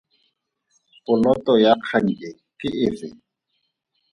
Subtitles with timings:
[1.05, 3.07] Poloto ya kgang e ke efe?